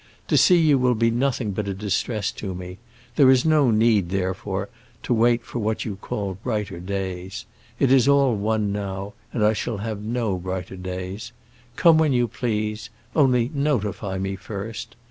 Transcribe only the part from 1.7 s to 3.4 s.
distress to me; there